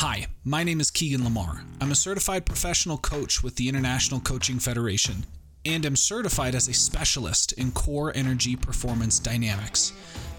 Hi, 0.00 0.28
my 0.44 0.62
name 0.62 0.78
is 0.78 0.92
Keegan 0.92 1.24
Lamar. 1.24 1.64
I'm 1.80 1.90
a 1.90 1.96
certified 1.96 2.46
professional 2.46 2.98
coach 2.98 3.42
with 3.42 3.56
the 3.56 3.68
International 3.68 4.20
Coaching 4.20 4.60
Federation 4.60 5.26
and 5.66 5.84
am 5.84 5.96
certified 5.96 6.54
as 6.54 6.68
a 6.68 6.72
specialist 6.72 7.50
in 7.54 7.72
core 7.72 8.12
energy 8.14 8.54
performance 8.54 9.18
dynamics. 9.18 9.92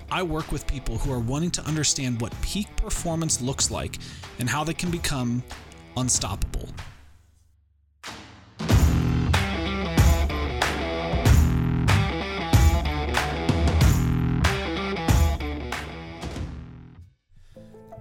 I 0.09 0.23
work 0.23 0.53
with 0.53 0.65
people 0.65 0.97
who 0.97 1.11
are 1.11 1.19
wanting 1.19 1.51
to 1.51 1.61
understand 1.65 2.21
what 2.21 2.41
peak 2.41 2.73
performance 2.77 3.41
looks 3.41 3.69
like 3.69 3.97
and 4.39 4.49
how 4.49 4.63
they 4.63 4.73
can 4.73 4.91
become 4.91 5.43
unstoppable. 5.97 6.69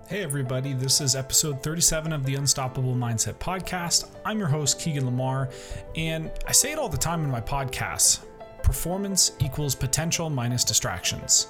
Hey, 0.08 0.22
everybody, 0.22 0.72
this 0.72 1.02
is 1.02 1.14
episode 1.14 1.62
37 1.62 2.14
of 2.14 2.24
the 2.24 2.36
Unstoppable 2.36 2.94
Mindset 2.94 3.34
Podcast. 3.34 4.08
I'm 4.24 4.38
your 4.38 4.48
host, 4.48 4.80
Keegan 4.80 5.04
Lamar, 5.04 5.50
and 5.96 6.30
I 6.46 6.52
say 6.52 6.72
it 6.72 6.78
all 6.78 6.88
the 6.88 6.96
time 6.96 7.22
in 7.24 7.30
my 7.30 7.42
podcasts 7.42 8.20
performance 8.62 9.32
equals 9.38 9.74
potential 9.74 10.30
minus 10.30 10.64
distractions. 10.64 11.48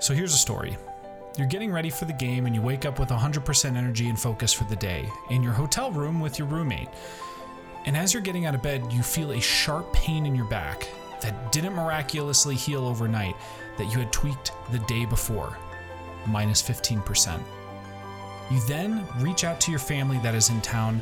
So 0.00 0.12
here's 0.12 0.34
a 0.34 0.36
story. 0.36 0.76
You're 1.38 1.46
getting 1.46 1.72
ready 1.72 1.88
for 1.88 2.04
the 2.04 2.12
game 2.12 2.44
and 2.44 2.54
you 2.54 2.60
wake 2.60 2.84
up 2.84 2.98
with 2.98 3.08
100% 3.08 3.74
energy 3.74 4.10
and 4.10 4.20
focus 4.20 4.52
for 4.52 4.64
the 4.64 4.76
day 4.76 5.08
in 5.30 5.42
your 5.42 5.54
hotel 5.54 5.90
room 5.90 6.20
with 6.20 6.38
your 6.38 6.48
roommate. 6.48 6.90
And 7.86 7.96
as 7.96 8.12
you're 8.12 8.22
getting 8.22 8.44
out 8.44 8.54
of 8.54 8.62
bed, 8.62 8.92
you 8.92 9.02
feel 9.02 9.32
a 9.32 9.40
sharp 9.40 9.90
pain 9.94 10.26
in 10.26 10.36
your 10.36 10.48
back 10.48 10.86
that 11.22 11.52
didn't 11.52 11.72
miraculously 11.72 12.54
heal 12.54 12.84
overnight, 12.84 13.34
that 13.78 13.90
you 13.90 13.98
had 13.98 14.12
tweaked 14.12 14.52
the 14.72 14.78
day 14.80 15.06
before 15.06 15.56
minus 16.26 16.62
15%. 16.62 17.40
You 18.50 18.60
then 18.66 19.06
reach 19.18 19.44
out 19.44 19.60
to 19.62 19.70
your 19.70 19.80
family 19.80 20.18
that 20.18 20.34
is 20.34 20.50
in 20.50 20.60
town 20.60 21.00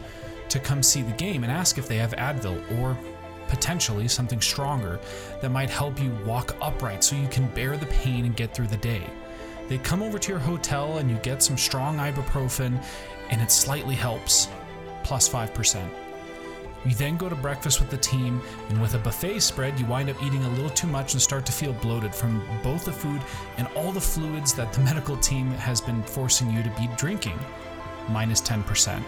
to 0.48 0.60
come 0.60 0.82
see 0.82 1.02
the 1.02 1.12
game 1.12 1.44
and 1.44 1.52
ask 1.52 1.78
if 1.78 1.88
they 1.88 1.96
have 1.96 2.12
Advil 2.12 2.62
or 2.80 2.96
potentially 3.48 4.08
something 4.08 4.40
stronger 4.40 5.00
that 5.40 5.50
might 5.50 5.70
help 5.70 6.00
you 6.00 6.10
walk 6.24 6.56
upright 6.60 7.02
so 7.04 7.16
you 7.16 7.28
can 7.28 7.46
bear 7.48 7.76
the 7.76 7.86
pain 7.86 8.24
and 8.24 8.36
get 8.36 8.54
through 8.54 8.68
the 8.68 8.76
day. 8.78 9.02
They 9.68 9.78
come 9.78 10.02
over 10.02 10.18
to 10.18 10.28
your 10.30 10.38
hotel 10.38 10.98
and 10.98 11.10
you 11.10 11.16
get 11.18 11.42
some 11.42 11.58
strong 11.58 11.96
ibuprofen 11.96 12.82
and 13.30 13.40
it 13.40 13.50
slightly 13.50 13.94
helps, 13.94 14.48
plus 15.02 15.28
5%. 15.28 16.01
You 16.84 16.94
then 16.94 17.16
go 17.16 17.28
to 17.28 17.36
breakfast 17.36 17.80
with 17.80 17.90
the 17.90 17.96
team, 17.96 18.40
and 18.68 18.80
with 18.80 18.94
a 18.94 18.98
buffet 18.98 19.40
spread, 19.40 19.78
you 19.78 19.86
wind 19.86 20.10
up 20.10 20.22
eating 20.22 20.42
a 20.44 20.48
little 20.50 20.70
too 20.70 20.88
much 20.88 21.12
and 21.12 21.22
start 21.22 21.46
to 21.46 21.52
feel 21.52 21.72
bloated 21.74 22.14
from 22.14 22.42
both 22.62 22.84
the 22.84 22.92
food 22.92 23.20
and 23.56 23.68
all 23.76 23.92
the 23.92 24.00
fluids 24.00 24.52
that 24.54 24.72
the 24.72 24.80
medical 24.90 25.16
team 25.16 25.50
has 25.52 25.80
been 25.80 26.02
forcing 26.02 26.50
you 26.50 26.62
to 26.62 26.70
be 26.70 26.88
drinking, 26.96 27.38
minus 28.08 28.40
10%. 28.40 29.02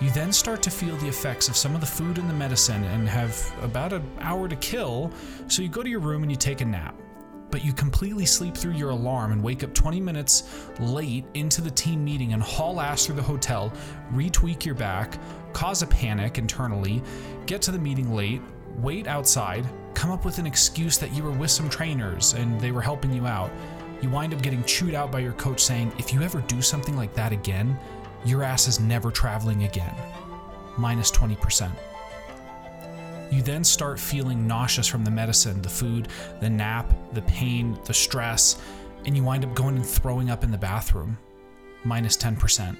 You 0.00 0.10
then 0.10 0.32
start 0.32 0.62
to 0.62 0.70
feel 0.70 0.96
the 0.96 1.08
effects 1.08 1.48
of 1.48 1.56
some 1.56 1.74
of 1.74 1.82
the 1.82 1.86
food 1.86 2.16
and 2.16 2.28
the 2.28 2.34
medicine 2.34 2.82
and 2.84 3.06
have 3.06 3.52
about 3.62 3.92
an 3.92 4.02
hour 4.20 4.48
to 4.48 4.56
kill, 4.56 5.12
so 5.46 5.60
you 5.60 5.68
go 5.68 5.82
to 5.82 5.90
your 5.90 6.00
room 6.00 6.22
and 6.22 6.32
you 6.32 6.38
take 6.38 6.62
a 6.62 6.64
nap 6.64 6.94
but 7.50 7.64
you 7.64 7.72
completely 7.72 8.24
sleep 8.24 8.56
through 8.56 8.72
your 8.72 8.90
alarm 8.90 9.32
and 9.32 9.42
wake 9.42 9.64
up 9.64 9.74
20 9.74 10.00
minutes 10.00 10.44
late 10.78 11.24
into 11.34 11.60
the 11.60 11.70
team 11.70 12.04
meeting 12.04 12.32
and 12.32 12.42
haul 12.42 12.80
ass 12.80 13.06
through 13.06 13.16
the 13.16 13.22
hotel, 13.22 13.72
retweak 14.12 14.64
your 14.64 14.74
back, 14.74 15.18
cause 15.52 15.82
a 15.82 15.86
panic 15.86 16.38
internally, 16.38 17.02
get 17.46 17.60
to 17.62 17.70
the 17.70 17.78
meeting 17.78 18.14
late, 18.14 18.40
wait 18.78 19.06
outside, 19.06 19.66
come 19.94 20.10
up 20.10 20.24
with 20.24 20.38
an 20.38 20.46
excuse 20.46 20.98
that 20.98 21.12
you 21.12 21.22
were 21.22 21.30
with 21.30 21.50
some 21.50 21.68
trainers 21.68 22.34
and 22.34 22.60
they 22.60 22.72
were 22.72 22.82
helping 22.82 23.12
you 23.12 23.26
out. 23.26 23.50
You 24.00 24.08
wind 24.08 24.32
up 24.32 24.40
getting 24.40 24.64
chewed 24.64 24.94
out 24.94 25.12
by 25.12 25.18
your 25.18 25.34
coach 25.34 25.60
saying, 25.60 25.92
if 25.98 26.12
you 26.12 26.22
ever 26.22 26.40
do 26.42 26.62
something 26.62 26.96
like 26.96 27.14
that 27.14 27.32
again, 27.32 27.78
your 28.24 28.42
ass 28.42 28.68
is 28.68 28.80
never 28.80 29.10
traveling 29.10 29.64
again. 29.64 29.94
Minus 30.78 31.10
20%. 31.10 31.70
You 33.30 33.42
then 33.42 33.62
start 33.62 34.00
feeling 34.00 34.46
nauseous 34.46 34.88
from 34.88 35.04
the 35.04 35.10
medicine, 35.10 35.62
the 35.62 35.68
food, 35.68 36.08
the 36.40 36.50
nap, 36.50 36.92
the 37.12 37.22
pain, 37.22 37.78
the 37.84 37.94
stress, 37.94 38.60
and 39.06 39.16
you 39.16 39.22
wind 39.22 39.44
up 39.44 39.54
going 39.54 39.76
and 39.76 39.86
throwing 39.86 40.30
up 40.30 40.42
in 40.42 40.50
the 40.50 40.58
bathroom. 40.58 41.16
Minus 41.84 42.16
10%. 42.16 42.76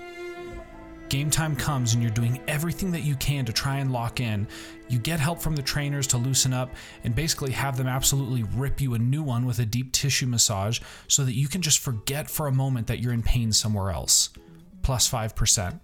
Game 1.09 1.29
time 1.29 1.57
comes 1.57 1.95
and 1.95 2.03
you're 2.03 2.13
doing 2.13 2.41
everything 2.47 2.93
that 2.93 3.03
you 3.03 3.17
can 3.17 3.45
to 3.45 3.53
try 3.53 3.79
and 3.79 3.93
lock 3.93 4.21
in. 4.21 4.47
You 4.89 5.01
get 5.01 5.19
help 5.19 5.41
from 5.41 5.57
the 5.57 5.63
trainers 5.63 6.07
to 6.09 6.19
loosen 6.19 6.53
up 6.53 6.71
and 7.03 7.15
basically 7.15 7.51
have 7.51 7.77
them 7.77 7.89
absolutely 7.89 8.45
rip 8.55 8.81
you 8.81 8.95
a 8.95 8.99
new 8.99 9.23
one 9.23 9.45
with 9.45 9.59
a 9.59 9.67
deep 9.67 9.93
tissue 9.93 10.27
massage 10.27 10.81
so 11.09 11.25
that 11.25 11.35
you 11.35 11.49
can 11.49 11.63
just 11.63 11.81
forget 11.81 12.31
for 12.31 12.47
a 12.47 12.53
moment 12.53 12.87
that 12.87 13.01
you're 13.01 13.13
in 13.13 13.25
pain 13.25 13.53
somewhere 13.53 13.91
else. 13.91 14.31
Plus 14.83 15.11
5%. 15.11 15.81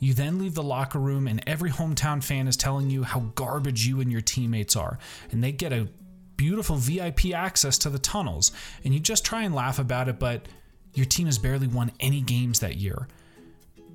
You 0.00 0.14
then 0.14 0.38
leave 0.38 0.54
the 0.54 0.62
locker 0.62 0.98
room, 0.98 1.26
and 1.26 1.42
every 1.46 1.70
hometown 1.70 2.22
fan 2.22 2.48
is 2.48 2.56
telling 2.56 2.90
you 2.90 3.04
how 3.04 3.20
garbage 3.34 3.86
you 3.86 4.00
and 4.00 4.10
your 4.10 4.20
teammates 4.20 4.76
are, 4.76 4.98
and 5.30 5.42
they 5.42 5.52
get 5.52 5.72
a 5.72 5.88
beautiful 6.36 6.76
VIP 6.76 7.32
access 7.32 7.78
to 7.78 7.90
the 7.90 7.98
tunnels. 7.98 8.52
And 8.84 8.92
you 8.92 9.00
just 9.00 9.24
try 9.24 9.42
and 9.42 9.54
laugh 9.54 9.78
about 9.78 10.08
it, 10.08 10.18
but 10.18 10.46
your 10.94 11.06
team 11.06 11.26
has 11.26 11.38
barely 11.38 11.66
won 11.66 11.92
any 12.00 12.20
games 12.20 12.60
that 12.60 12.76
year. 12.76 13.08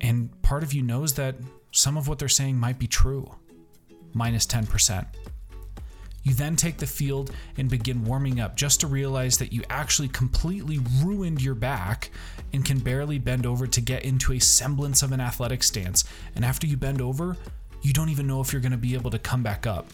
And 0.00 0.40
part 0.42 0.62
of 0.62 0.72
you 0.72 0.82
knows 0.82 1.14
that 1.14 1.36
some 1.70 1.96
of 1.96 2.08
what 2.08 2.18
they're 2.18 2.28
saying 2.28 2.56
might 2.56 2.78
be 2.78 2.86
true. 2.86 3.34
Minus 4.12 4.46
10%. 4.46 5.06
You 6.22 6.34
then 6.34 6.56
take 6.56 6.76
the 6.76 6.86
field 6.86 7.32
and 7.56 7.70
begin 7.70 8.04
warming 8.04 8.40
up 8.40 8.56
just 8.56 8.80
to 8.80 8.86
realize 8.86 9.38
that 9.38 9.52
you 9.52 9.62
actually 9.70 10.08
completely 10.08 10.78
ruined 11.02 11.40
your 11.40 11.54
back 11.54 12.10
and 12.52 12.64
can 12.64 12.78
barely 12.78 13.18
bend 13.18 13.46
over 13.46 13.66
to 13.66 13.80
get 13.80 14.04
into 14.04 14.32
a 14.34 14.38
semblance 14.38 15.02
of 15.02 15.12
an 15.12 15.20
athletic 15.20 15.62
stance. 15.62 16.04
And 16.36 16.44
after 16.44 16.66
you 16.66 16.76
bend 16.76 17.00
over, 17.00 17.36
you 17.82 17.92
don't 17.92 18.10
even 18.10 18.26
know 18.26 18.40
if 18.40 18.52
you're 18.52 18.60
going 18.60 18.72
to 18.72 18.78
be 18.78 18.94
able 18.94 19.10
to 19.10 19.18
come 19.18 19.42
back 19.42 19.66
up. 19.66 19.86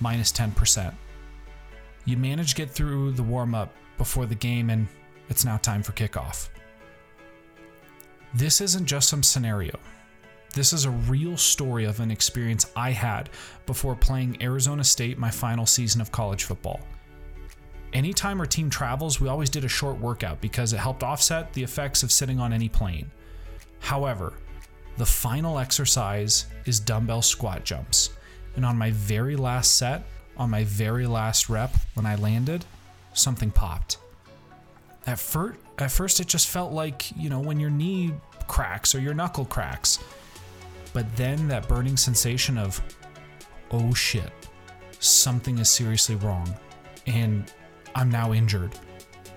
Minus 0.00 0.32
10%. 0.32 0.94
You 2.06 2.16
manage 2.16 2.50
to 2.50 2.56
get 2.56 2.70
through 2.70 3.12
the 3.12 3.22
warm 3.22 3.54
up 3.54 3.72
before 3.98 4.26
the 4.26 4.34
game, 4.34 4.70
and 4.70 4.86
it's 5.28 5.44
now 5.44 5.56
time 5.56 5.82
for 5.82 5.92
kickoff. 5.92 6.48
This 8.32 8.60
isn't 8.60 8.86
just 8.86 9.08
some 9.08 9.22
scenario. 9.22 9.78
This 10.56 10.72
is 10.72 10.86
a 10.86 10.90
real 10.90 11.36
story 11.36 11.84
of 11.84 12.00
an 12.00 12.10
experience 12.10 12.64
I 12.74 12.90
had 12.90 13.28
before 13.66 13.94
playing 13.94 14.42
Arizona 14.42 14.84
State 14.84 15.18
my 15.18 15.30
final 15.30 15.66
season 15.66 16.00
of 16.00 16.10
college 16.10 16.44
football. 16.44 16.80
Anytime 17.92 18.40
our 18.40 18.46
team 18.46 18.70
travels, 18.70 19.20
we 19.20 19.28
always 19.28 19.50
did 19.50 19.66
a 19.66 19.68
short 19.68 20.00
workout 20.00 20.40
because 20.40 20.72
it 20.72 20.78
helped 20.78 21.02
offset 21.02 21.52
the 21.52 21.62
effects 21.62 22.02
of 22.02 22.10
sitting 22.10 22.40
on 22.40 22.54
any 22.54 22.70
plane. 22.70 23.10
However, 23.80 24.32
the 24.96 25.04
final 25.04 25.58
exercise 25.58 26.46
is 26.64 26.80
dumbbell 26.80 27.20
squat 27.20 27.62
jumps. 27.62 28.08
And 28.54 28.64
on 28.64 28.78
my 28.78 28.92
very 28.92 29.36
last 29.36 29.76
set, 29.76 30.04
on 30.38 30.48
my 30.48 30.64
very 30.64 31.06
last 31.06 31.50
rep, 31.50 31.76
when 31.92 32.06
I 32.06 32.14
landed, 32.14 32.64
something 33.12 33.50
popped. 33.50 33.98
At 35.06 35.18
first, 35.18 35.58
at 35.76 35.90
first 35.90 36.18
it 36.18 36.28
just 36.28 36.48
felt 36.48 36.72
like, 36.72 37.14
you 37.14 37.28
know, 37.28 37.40
when 37.40 37.60
your 37.60 37.68
knee 37.68 38.14
cracks 38.46 38.94
or 38.94 39.00
your 39.00 39.12
knuckle 39.12 39.44
cracks. 39.44 39.98
But 40.96 41.14
then 41.14 41.46
that 41.48 41.68
burning 41.68 41.98
sensation 41.98 42.56
of, 42.56 42.80
oh 43.70 43.92
shit, 43.92 44.32
something 44.98 45.58
is 45.58 45.68
seriously 45.68 46.16
wrong, 46.16 46.56
and 47.06 47.52
I'm 47.94 48.10
now 48.10 48.32
injured. 48.32 48.74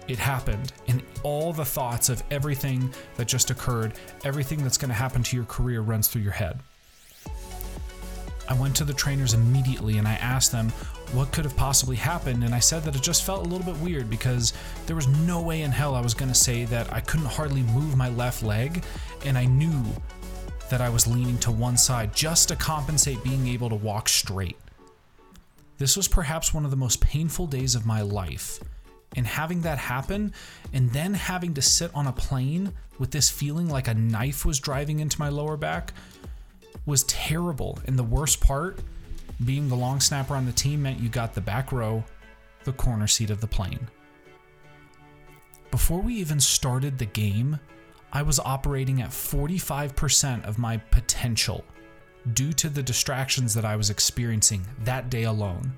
It 0.08 0.18
happened, 0.18 0.72
and 0.88 1.04
all 1.22 1.52
the 1.52 1.66
thoughts 1.66 2.08
of 2.08 2.24
everything 2.32 2.94
that 3.18 3.28
just 3.28 3.50
occurred, 3.50 3.96
everything 4.24 4.64
that's 4.64 4.78
going 4.78 4.88
to 4.88 4.96
happen 4.96 5.22
to 5.22 5.36
your 5.36 5.44
career 5.48 5.82
runs 5.82 6.08
through 6.08 6.22
your 6.22 6.32
head. 6.32 6.62
I 8.48 8.54
went 8.54 8.74
to 8.78 8.86
the 8.86 8.94
trainers 8.94 9.34
immediately 9.34 9.98
and 9.98 10.08
I 10.08 10.14
asked 10.14 10.54
them 10.54 10.70
what 11.12 11.32
could 11.34 11.44
have 11.44 11.58
possibly 11.58 11.98
happened, 11.98 12.46
and 12.46 12.56
I 12.56 12.60
said 12.60 12.84
that 12.84 12.96
it 12.96 13.02
just 13.02 13.26
felt 13.26 13.46
a 13.46 13.50
little 13.50 13.66
bit 13.66 13.82
weird 13.84 14.10
because 14.10 14.54
there 14.86 14.96
was 14.96 15.10
no 15.10 15.42
way 15.42 15.64
in 15.64 15.72
hell 15.72 15.94
I 15.94 16.00
was 16.00 16.14
going 16.14 16.32
to 16.32 16.38
say 16.40 16.64
that 16.66 16.92
I 16.94 17.02
couldn't 17.02 17.26
hardly 17.26 17.64
move 17.64 17.98
my 17.98 18.08
left 18.08 18.44
leg, 18.44 18.82
and 19.26 19.38
I 19.38 19.44
knew 19.44 19.84
that 20.70 20.82
I 20.82 20.90
was 20.90 21.08
leaning 21.08 21.38
to 21.40 21.52
one 21.52 21.78
side 21.78 22.14
just 22.14 22.48
to 22.50 22.56
compensate 22.56 23.24
being 23.24 23.48
able 23.48 23.70
to 23.70 23.76
walk 23.76 24.10
straight. 24.10 24.58
This 25.78 25.96
was 25.96 26.08
perhaps 26.08 26.54
one 26.54 26.66
of 26.66 26.72
the 26.72 26.78
most 26.78 27.00
painful 27.02 27.48
days 27.48 27.76
of 27.76 27.86
my 27.86 28.02
life. 28.02 28.60
And 29.16 29.26
having 29.26 29.62
that 29.62 29.80
happen, 29.80 30.34
and 30.74 30.92
then 30.92 31.14
having 31.14 31.54
to 31.56 31.62
sit 31.62 31.90
on 31.96 32.06
a 32.06 32.12
plane 32.12 32.74
with 33.00 33.12
this 33.12 33.30
feeling 33.30 33.70
like 33.70 33.88
a 33.88 33.94
knife 33.94 34.46
was 34.46 34.60
driving 34.60 35.00
into 35.00 35.20
my 35.20 35.30
lower 35.30 35.58
back, 35.58 35.94
was 36.86 37.04
terrible. 37.06 37.80
And 37.86 37.98
the 37.98 38.04
worst 38.04 38.40
part, 38.40 38.80
being 39.44 39.70
the 39.70 39.76
long 39.76 40.00
snapper 40.00 40.36
on 40.36 40.46
the 40.46 40.52
team, 40.52 40.84
meant 40.84 41.00
you 41.00 41.10
got 41.10 41.34
the 41.34 41.42
back 41.42 41.72
row, 41.72 42.04
the 42.66 42.74
corner 42.74 43.08
seat 43.08 43.30
of 43.30 43.42
the 43.42 43.48
plane. 43.48 43.88
Before 45.72 46.02
we 46.02 46.16
even 46.16 46.40
started 46.40 46.98
the 46.98 47.06
game, 47.06 47.60
I 48.12 48.22
was 48.24 48.40
operating 48.40 49.02
at 49.02 49.10
45% 49.10 50.46
of 50.46 50.58
my 50.58 50.78
potential 50.78 51.64
due 52.34 52.54
to 52.54 52.70
the 52.70 52.84
distractions 52.84 53.54
that 53.54 53.66
I 53.66 53.76
was 53.76 53.90
experiencing 53.90 54.66
that 54.84 55.10
day 55.10 55.24
alone. 55.24 55.74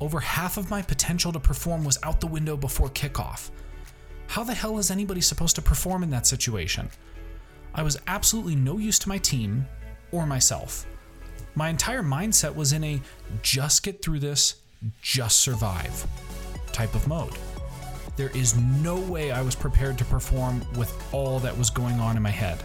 Over 0.00 0.20
half 0.20 0.56
of 0.56 0.70
my 0.70 0.80
potential 0.80 1.32
to 1.32 1.40
perform 1.40 1.84
was 1.84 1.98
out 2.02 2.20
the 2.20 2.26
window 2.26 2.56
before 2.56 2.88
kickoff. 2.88 3.50
How 4.28 4.44
the 4.44 4.54
hell 4.54 4.78
is 4.78 4.90
anybody 4.90 5.20
supposed 5.20 5.56
to 5.56 5.62
perform 5.62 6.02
in 6.02 6.10
that 6.10 6.26
situation? 6.26 6.88
I 7.74 7.82
was 7.82 7.98
absolutely 8.06 8.56
no 8.56 8.78
use 8.78 8.98
to 9.00 9.08
my 9.08 9.18
team 9.18 9.66
or 10.12 10.26
myself. 10.26 10.86
My 11.54 11.68
entire 11.68 12.02
mindset 12.02 12.54
was 12.54 12.72
in 12.72 12.84
a 12.84 13.00
just 13.42 13.82
get 13.82 14.02
through 14.02 14.20
this, 14.20 14.56
just 15.02 15.40
survive 15.40 16.06
type 16.72 16.94
of 16.94 17.06
mode. 17.08 17.36
There 18.18 18.30
is 18.30 18.56
no 18.56 18.96
way 18.96 19.30
I 19.30 19.40
was 19.42 19.54
prepared 19.54 19.96
to 19.98 20.04
perform 20.04 20.60
with 20.76 20.92
all 21.14 21.38
that 21.38 21.56
was 21.56 21.70
going 21.70 22.00
on 22.00 22.16
in 22.16 22.22
my 22.24 22.30
head. 22.30 22.60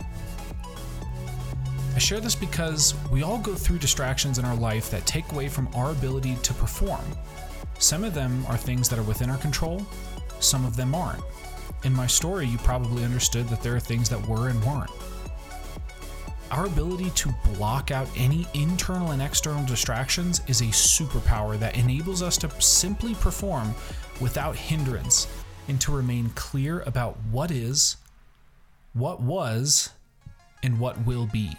I 1.96 2.00
share 2.00 2.20
this 2.20 2.34
because 2.34 2.96
we 3.12 3.22
all 3.22 3.38
go 3.38 3.54
through 3.54 3.78
distractions 3.78 4.40
in 4.40 4.46
our 4.46 4.56
life 4.56 4.90
that 4.90 5.06
take 5.06 5.32
away 5.32 5.48
from 5.50 5.70
our 5.76 5.92
ability 5.92 6.38
to 6.42 6.56
perform. 6.56 7.06
Some 7.78 8.04
of 8.04 8.16
them 8.16 8.44
are 8.48 8.58
things 8.58 8.90
that 8.90 8.98
are 8.98 9.04
within 9.04 9.30
our 9.30 9.38
control, 9.38 9.86
some 10.40 10.66
of 10.66 10.76
them 10.76 10.96
aren't. 10.96 11.22
In 11.84 11.94
my 11.94 12.08
story, 12.08 12.48
you 12.48 12.58
probably 12.58 13.04
understood 13.04 13.48
that 13.50 13.62
there 13.62 13.76
are 13.76 13.80
things 13.80 14.10
that 14.10 14.28
were 14.28 14.50
and 14.50 14.60
weren't. 14.66 14.90
Our 16.50 16.66
ability 16.66 17.12
to 17.12 17.34
block 17.54 17.92
out 17.92 18.08
any 18.18 18.48
internal 18.56 19.12
and 19.12 19.22
external 19.22 19.64
distractions 19.68 20.42
is 20.48 20.62
a 20.62 20.66
superpower 20.66 21.60
that 21.60 21.78
enables 21.78 22.24
us 22.24 22.38
to 22.38 22.50
simply 22.60 23.14
perform 23.14 23.76
without 24.20 24.56
hindrance 24.56 25.28
and 25.68 25.80
to 25.82 25.96
remain 25.96 26.30
clear 26.32 26.82
about 26.82 27.18
what 27.32 27.52
is, 27.52 27.98
what 28.94 29.22
was, 29.22 29.90
and 30.62 30.80
what 30.80 31.06
will 31.06 31.28
be. 31.28 31.52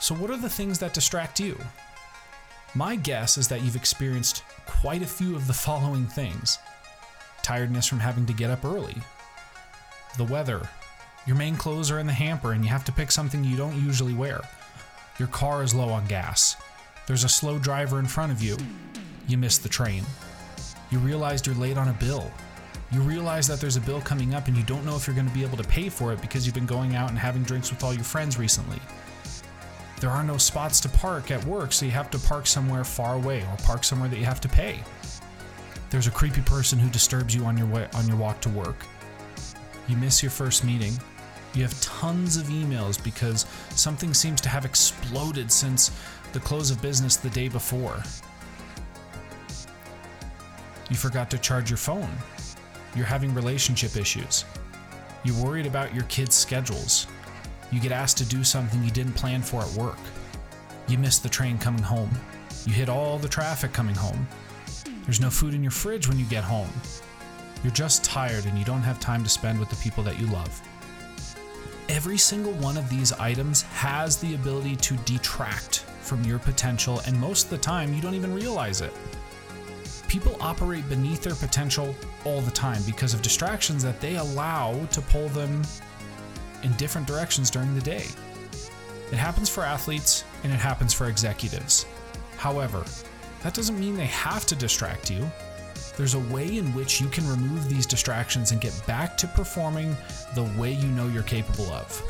So, 0.00 0.14
what 0.14 0.30
are 0.30 0.36
the 0.36 0.48
things 0.48 0.78
that 0.80 0.94
distract 0.94 1.38
you? 1.40 1.56
My 2.74 2.96
guess 2.96 3.36
is 3.36 3.48
that 3.48 3.62
you've 3.62 3.76
experienced 3.76 4.42
quite 4.66 5.02
a 5.02 5.06
few 5.06 5.36
of 5.36 5.46
the 5.46 5.52
following 5.52 6.06
things. 6.06 6.58
Tiredness 7.42 7.86
from 7.86 8.00
having 8.00 8.26
to 8.26 8.32
get 8.32 8.50
up 8.50 8.64
early, 8.64 8.96
the 10.16 10.24
weather, 10.24 10.68
your 11.26 11.36
main 11.36 11.56
clothes 11.56 11.90
are 11.90 11.98
in 11.98 12.06
the 12.06 12.12
hamper 12.12 12.52
and 12.52 12.64
you 12.64 12.70
have 12.70 12.84
to 12.84 12.92
pick 12.92 13.10
something 13.10 13.44
you 13.44 13.56
don't 13.56 13.80
usually 13.82 14.14
wear, 14.14 14.40
your 15.18 15.28
car 15.28 15.62
is 15.62 15.74
low 15.74 15.88
on 15.88 16.06
gas, 16.06 16.56
there's 17.06 17.24
a 17.24 17.28
slow 17.28 17.58
driver 17.58 17.98
in 17.98 18.06
front 18.06 18.32
of 18.32 18.42
you, 18.42 18.56
you 19.28 19.36
miss 19.36 19.58
the 19.58 19.68
train, 19.68 20.04
you 20.92 20.98
realized 20.98 21.46
you're 21.46 21.56
late 21.56 21.78
on 21.78 21.88
a 21.88 21.94
bill. 21.94 22.30
You 22.92 23.00
realize 23.00 23.48
that 23.48 23.60
there's 23.60 23.76
a 23.76 23.80
bill 23.80 24.02
coming 24.02 24.34
up 24.34 24.48
and 24.48 24.56
you 24.56 24.62
don't 24.64 24.84
know 24.84 24.94
if 24.96 25.06
you're 25.06 25.16
going 25.16 25.28
to 25.28 25.34
be 25.34 25.42
able 25.42 25.56
to 25.56 25.64
pay 25.64 25.88
for 25.88 26.12
it 26.12 26.20
because 26.20 26.44
you've 26.44 26.54
been 26.54 26.66
going 26.66 26.94
out 26.94 27.08
and 27.08 27.18
having 27.18 27.42
drinks 27.42 27.70
with 27.70 27.82
all 27.82 27.94
your 27.94 28.04
friends 28.04 28.38
recently 28.38 28.78
there 30.02 30.10
are 30.10 30.24
no 30.24 30.36
spots 30.36 30.80
to 30.80 30.88
park 30.88 31.30
at 31.30 31.44
work, 31.44 31.72
so 31.72 31.86
you 31.86 31.92
have 31.92 32.10
to 32.10 32.18
park 32.18 32.48
somewhere 32.48 32.82
far 32.82 33.14
away 33.14 33.42
or 33.42 33.56
park 33.62 33.84
somewhere 33.84 34.08
that 34.08 34.18
you 34.18 34.24
have 34.24 34.40
to 34.40 34.48
pay. 34.48 34.80
There's 35.90 36.08
a 36.08 36.10
creepy 36.10 36.40
person 36.40 36.76
who 36.76 36.90
disturbs 36.90 37.36
you 37.36 37.44
on 37.44 37.56
your 37.56 37.68
way, 37.68 37.88
on 37.94 38.08
your 38.08 38.16
walk 38.16 38.40
to 38.40 38.48
work. 38.48 38.84
You 39.86 39.96
miss 39.96 40.20
your 40.20 40.30
first 40.30 40.64
meeting. 40.64 40.94
You 41.54 41.62
have 41.62 41.80
tons 41.80 42.36
of 42.36 42.46
emails 42.46 43.02
because 43.02 43.46
something 43.76 44.12
seems 44.12 44.40
to 44.40 44.48
have 44.48 44.64
exploded 44.64 45.52
since 45.52 45.92
the 46.32 46.40
close 46.40 46.72
of 46.72 46.82
business 46.82 47.14
the 47.14 47.30
day 47.30 47.48
before. 47.48 48.02
You 50.92 50.98
forgot 50.98 51.30
to 51.30 51.38
charge 51.38 51.70
your 51.70 51.78
phone. 51.78 52.10
You're 52.94 53.06
having 53.06 53.32
relationship 53.32 53.96
issues. 53.96 54.44
You're 55.24 55.42
worried 55.42 55.64
about 55.64 55.94
your 55.94 56.04
kids' 56.04 56.34
schedules. 56.34 57.06
You 57.70 57.80
get 57.80 57.92
asked 57.92 58.18
to 58.18 58.26
do 58.26 58.44
something 58.44 58.84
you 58.84 58.90
didn't 58.90 59.14
plan 59.14 59.40
for 59.40 59.62
at 59.62 59.70
work. 59.70 59.96
You 60.88 60.98
miss 60.98 61.18
the 61.18 61.30
train 61.30 61.56
coming 61.56 61.82
home. 61.82 62.10
You 62.66 62.74
hit 62.74 62.90
all 62.90 63.16
the 63.16 63.26
traffic 63.26 63.72
coming 63.72 63.94
home. 63.94 64.28
There's 65.04 65.18
no 65.18 65.30
food 65.30 65.54
in 65.54 65.62
your 65.62 65.70
fridge 65.70 66.08
when 66.08 66.18
you 66.18 66.26
get 66.26 66.44
home. 66.44 66.68
You're 67.64 67.72
just 67.72 68.04
tired 68.04 68.44
and 68.44 68.58
you 68.58 68.64
don't 68.66 68.82
have 68.82 69.00
time 69.00 69.24
to 69.24 69.30
spend 69.30 69.58
with 69.58 69.70
the 69.70 69.76
people 69.76 70.04
that 70.04 70.20
you 70.20 70.26
love. 70.26 70.60
Every 71.88 72.18
single 72.18 72.52
one 72.52 72.76
of 72.76 72.90
these 72.90 73.14
items 73.14 73.62
has 73.62 74.18
the 74.18 74.34
ability 74.34 74.76
to 74.76 74.96
detract 75.06 75.86
from 76.02 76.22
your 76.24 76.38
potential, 76.38 77.00
and 77.06 77.18
most 77.18 77.44
of 77.44 77.50
the 77.50 77.56
time, 77.56 77.94
you 77.94 78.02
don't 78.02 78.12
even 78.12 78.34
realize 78.34 78.82
it. 78.82 78.92
People 80.12 80.36
operate 80.42 80.86
beneath 80.90 81.22
their 81.22 81.34
potential 81.34 81.96
all 82.26 82.42
the 82.42 82.50
time 82.50 82.82
because 82.84 83.14
of 83.14 83.22
distractions 83.22 83.82
that 83.82 83.98
they 84.02 84.16
allow 84.16 84.84
to 84.90 85.00
pull 85.00 85.26
them 85.28 85.62
in 86.62 86.70
different 86.74 87.06
directions 87.06 87.48
during 87.48 87.74
the 87.74 87.80
day. 87.80 88.04
It 89.10 89.16
happens 89.16 89.48
for 89.48 89.64
athletes 89.64 90.24
and 90.44 90.52
it 90.52 90.58
happens 90.58 90.92
for 90.92 91.08
executives. 91.08 91.86
However, 92.36 92.84
that 93.42 93.54
doesn't 93.54 93.80
mean 93.80 93.96
they 93.96 94.04
have 94.04 94.44
to 94.48 94.54
distract 94.54 95.10
you. 95.10 95.26
There's 95.96 96.12
a 96.12 96.20
way 96.30 96.58
in 96.58 96.74
which 96.74 97.00
you 97.00 97.08
can 97.08 97.26
remove 97.26 97.70
these 97.70 97.86
distractions 97.86 98.52
and 98.52 98.60
get 98.60 98.78
back 98.86 99.16
to 99.16 99.26
performing 99.26 99.96
the 100.34 100.44
way 100.58 100.72
you 100.72 100.88
know 100.88 101.08
you're 101.08 101.22
capable 101.22 101.70
of. 101.72 102.02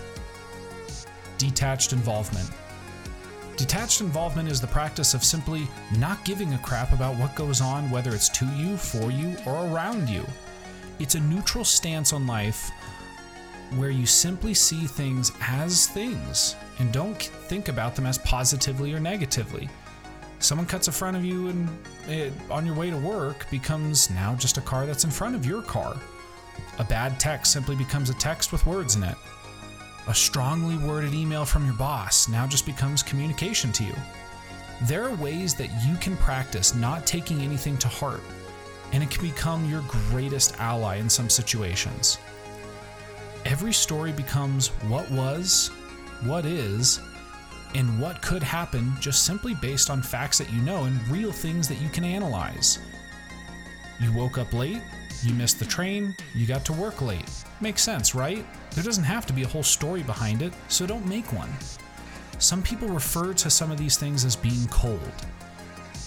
Detached 1.39 1.93
involvement. 1.93 2.51
Detached 3.63 4.01
involvement 4.01 4.49
is 4.49 4.61
the 4.61 4.67
practice 4.67 5.15
of 5.15 5.23
simply 5.23 5.69
not 5.97 6.25
giving 6.25 6.53
a 6.53 6.59
crap 6.59 6.91
about 6.93 7.15
what 7.15 7.37
goes 7.37 7.61
on, 7.61 7.89
whether 7.93 8.13
it's 8.13 8.29
to 8.31 8.45
you, 8.57 8.77
for 8.77 9.13
you, 9.13 9.37
or 9.47 9.67
around 9.67 10.09
you. 10.09 10.27
It's 10.99 11.15
a 11.15 11.21
neutral 11.21 11.63
stance 11.63 12.13
on 12.13 12.27
life 12.27 12.73
where 13.77 13.91
you 13.91 14.05
simply 14.05 14.53
see 14.53 14.89
things 14.89 15.31
as 15.41 15.87
things 15.87 16.57
and 16.81 16.93
don't 16.93 17.23
think 17.23 17.69
about 17.69 17.95
them 17.95 18.05
as 18.05 18.19
positively 18.19 18.93
or 18.95 18.99
negatively. 18.99 19.69
Someone 20.41 20.67
cuts 20.67 20.89
in 20.89 20.93
front 20.93 21.17
of 21.17 21.25
you 21.25 21.47
and 21.47 21.69
it, 22.09 22.33
on 22.51 22.67
your 22.67 22.75
way 22.75 22.91
to 22.91 22.97
work 22.97 23.49
becomes 23.49 24.11
now 24.11 24.35
just 24.35 24.59
a 24.59 24.63
car 24.63 24.87
that's 24.87 25.05
in 25.05 25.11
front 25.13 25.37
of 25.37 25.47
your 25.47 25.63
car. 25.63 25.97
A 26.81 26.85
bad 26.85 27.21
text 27.21 27.53
simply 27.53 27.77
becomes 27.77 28.11
a 28.11 28.15
text 28.15 28.51
with 28.51 28.67
words 28.67 28.97
in 28.97 29.05
it. 29.05 29.17
A 30.09 30.15
strongly 30.15 30.77
worded 30.79 31.15
email 31.15 31.45
from 31.45 31.65
your 31.65 31.75
boss 31.75 32.29
now 32.29 32.47
just 32.47 32.67
becomes 32.67 33.03
communication 33.03 33.73
to 33.73 33.85
you. 33.85 33.95
There 34.83 35.05
are 35.05 35.15
ways 35.15 35.55
that 35.55 35.71
you 35.87 35.97
can 35.97 36.17
practice 36.17 36.75
not 36.75 37.07
taking 37.07 37.41
anything 37.41 37.79
to 37.79 37.89
heart, 37.89 38.23
and 38.93 39.03
it 39.03 39.11
can 39.11 39.23
become 39.23 39.69
your 39.71 39.83
greatest 40.11 40.59
ally 40.59 40.97
in 40.97 41.09
some 41.09 41.31
situations 41.31 42.19
every 43.45 43.73
story 43.73 44.13
becomes 44.13 44.69
what 44.89 45.11
was, 45.11 45.69
what 46.25 46.45
is, 46.45 47.01
and 47.75 48.01
what 48.01 48.23
could 48.23 48.43
happen 48.43 48.93
just 49.01 49.25
simply 49.25 49.55
based 49.55 49.91
on 49.91 50.03
facts 50.03 50.39
that 50.39 50.53
you 50.53 50.61
know 50.63 50.85
and 50.85 51.09
real 51.09 51.33
things 51.33 51.69
that 51.69 51.81
you 51.81 51.89
can 51.89 52.05
analyze. 52.05 52.79
You 54.01 54.13
woke 54.13 54.39
up 54.39 54.53
late, 54.53 54.83
you 55.23 55.33
missed 55.35 55.59
the 55.59 55.65
train, 55.65 56.15
you 56.35 56.47
got 56.47 56.65
to 56.67 56.73
work 56.73 57.01
late. 57.01 57.31
Makes 57.63 57.83
sense, 57.83 58.13
right? 58.13 58.45
There 58.73 58.83
doesn't 58.83 59.05
have 59.05 59.25
to 59.27 59.33
be 59.33 59.45
a 59.45 59.47
whole 59.47 59.63
story 59.63 60.03
behind 60.03 60.43
it, 60.43 60.53
so 60.67 60.85
don't 60.85 61.07
make 61.07 61.33
one. 61.33 61.49
Some 62.41 62.61
people 62.61 62.89
refer 62.89 63.33
to 63.35 63.49
some 63.51 63.71
of 63.71 63.79
these 63.79 63.97
things 63.97 64.25
as 64.25 64.35
being 64.35 64.67
cold. 64.67 65.13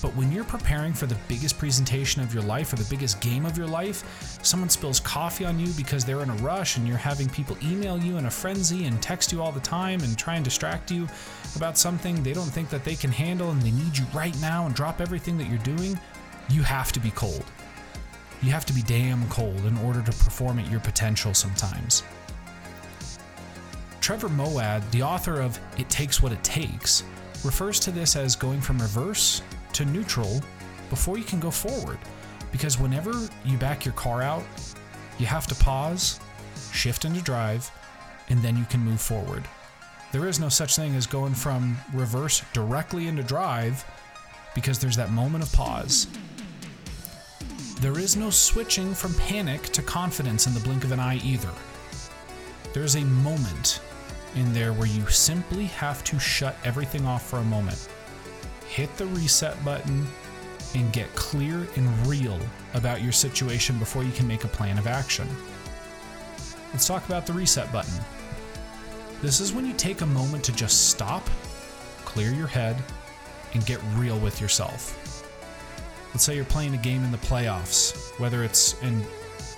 But 0.01 0.13
when 0.17 0.33
you're 0.33 0.43
preparing 0.43 0.91
for 0.91 1.05
the 1.05 1.15
biggest 1.29 1.57
presentation 1.57 2.21
of 2.21 2.33
your 2.33 2.43
life 2.43 2.73
or 2.73 2.75
the 2.75 2.89
biggest 2.89 3.21
game 3.21 3.45
of 3.45 3.57
your 3.57 3.67
life, 3.67 4.03
someone 4.43 4.67
spills 4.67 4.99
coffee 4.99 5.45
on 5.45 5.57
you 5.57 5.67
because 5.77 6.03
they're 6.03 6.21
in 6.23 6.29
a 6.29 6.35
rush 6.35 6.75
and 6.75 6.85
you're 6.85 6.97
having 6.97 7.29
people 7.29 7.57
email 7.63 7.97
you 7.97 8.17
in 8.17 8.25
a 8.25 8.29
frenzy 8.29 8.83
and 8.83 9.01
text 9.01 9.31
you 9.31 9.41
all 9.41 9.53
the 9.53 9.61
time 9.61 10.01
and 10.01 10.17
try 10.17 10.35
and 10.35 10.43
distract 10.43 10.91
you 10.91 11.07
about 11.55 11.77
something 11.77 12.21
they 12.21 12.33
don't 12.33 12.51
think 12.51 12.69
that 12.69 12.83
they 12.83 12.95
can 12.95 13.13
handle 13.13 13.51
and 13.51 13.61
they 13.61 13.71
need 13.71 13.97
you 13.97 14.05
right 14.13 14.37
now 14.41 14.65
and 14.65 14.75
drop 14.75 14.99
everything 14.99 15.37
that 15.37 15.47
you're 15.47 15.57
doing, 15.59 15.97
you 16.49 16.63
have 16.63 16.91
to 16.91 16.99
be 16.99 17.11
cold. 17.11 17.45
You 18.41 18.51
have 18.51 18.65
to 18.65 18.73
be 18.73 18.81
damn 18.83 19.27
cold 19.29 19.65
in 19.65 19.77
order 19.79 20.01
to 20.01 20.11
perform 20.11 20.59
at 20.59 20.69
your 20.69 20.79
potential 20.79 21.33
sometimes. 21.33 22.03
Trevor 24.01 24.29
Moawad, 24.29 24.89
the 24.91 25.01
author 25.01 25.41
of 25.41 25.59
It 25.77 25.89
Takes 25.89 26.21
What 26.21 26.31
It 26.31 26.43
Takes, 26.43 27.03
refers 27.43 27.79
to 27.79 27.91
this 27.91 28.15
as 28.15 28.35
going 28.35 28.61
from 28.61 28.79
reverse 28.79 29.41
to 29.73 29.85
neutral 29.85 30.41
before 30.89 31.17
you 31.17 31.23
can 31.23 31.39
go 31.39 31.49
forward. 31.49 31.97
Because 32.51 32.79
whenever 32.79 33.11
you 33.43 33.57
back 33.57 33.83
your 33.83 33.93
car 33.95 34.21
out, 34.21 34.43
you 35.17 35.25
have 35.25 35.47
to 35.47 35.55
pause, 35.55 36.19
shift 36.71 37.05
into 37.05 37.21
drive, 37.21 37.69
and 38.29 38.41
then 38.41 38.55
you 38.57 38.65
can 38.65 38.79
move 38.79 39.01
forward. 39.01 39.43
There 40.11 40.27
is 40.27 40.39
no 40.39 40.49
such 40.49 40.75
thing 40.75 40.95
as 40.95 41.07
going 41.07 41.33
from 41.33 41.77
reverse 41.93 42.43
directly 42.53 43.07
into 43.07 43.23
drive 43.23 43.83
because 44.53 44.79
there's 44.79 44.95
that 44.95 45.11
moment 45.11 45.43
of 45.43 45.51
pause. 45.51 46.07
There 47.85 47.99
is 47.99 48.17
no 48.17 48.31
switching 48.31 48.95
from 48.95 49.13
panic 49.13 49.61
to 49.65 49.83
confidence 49.83 50.47
in 50.47 50.55
the 50.55 50.59
blink 50.59 50.83
of 50.83 50.91
an 50.91 50.99
eye 50.99 51.19
either. 51.23 51.51
There's 52.73 52.95
a 52.95 53.05
moment 53.05 53.79
in 54.33 54.51
there 54.55 54.73
where 54.73 54.87
you 54.87 55.05
simply 55.05 55.65
have 55.65 56.03
to 56.05 56.17
shut 56.17 56.57
everything 56.63 57.05
off 57.05 57.29
for 57.29 57.37
a 57.37 57.43
moment 57.43 57.87
hit 58.67 58.97
the 58.97 59.05
reset 59.05 59.63
button 59.63 60.07
and 60.73 60.91
get 60.93 61.13
clear 61.13 61.67
and 61.75 62.07
real 62.07 62.39
about 62.73 63.03
your 63.03 63.11
situation 63.11 63.77
before 63.77 64.03
you 64.03 64.11
can 64.13 64.27
make 64.27 64.45
a 64.45 64.47
plan 64.47 64.79
of 64.79 64.87
action. 64.87 65.27
Let's 66.73 66.87
talk 66.87 67.05
about 67.05 67.27
the 67.27 67.33
reset 67.33 67.71
button. 67.71 68.03
This 69.21 69.39
is 69.39 69.53
when 69.53 69.63
you 69.63 69.73
take 69.73 70.01
a 70.01 70.07
moment 70.07 70.43
to 70.45 70.51
just 70.53 70.89
stop, 70.89 71.29
clear 72.03 72.33
your 72.33 72.47
head, 72.47 72.83
and 73.53 73.63
get 73.63 73.79
real 73.93 74.17
with 74.17 74.41
yourself. 74.41 75.04
Let's 76.15 76.23
say 76.23 76.37
you're 76.37 76.45
playing 76.45 76.73
a 76.73 76.77
game 76.77 77.03
in 77.03 77.11
the 77.11 77.17
playoffs, 77.17 78.17
whether 78.21 78.45
it's 78.45 78.81
in 78.81 79.05